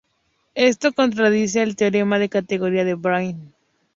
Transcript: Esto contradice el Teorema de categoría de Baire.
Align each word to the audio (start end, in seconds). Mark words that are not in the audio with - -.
Esto 0.55 0.93
contradice 0.93 1.61
el 1.61 1.75
Teorema 1.75 2.17
de 2.17 2.27
categoría 2.27 2.83
de 2.83 2.95
Baire. 2.95 3.37